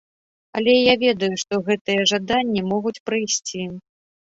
Але 0.59 0.73
я 0.75 0.95
ведаю, 1.03 1.31
што 1.43 1.53
гэтыя 1.69 2.09
жаданні 2.15 2.67
могуць 2.75 2.99
прыйсці. 3.09 3.73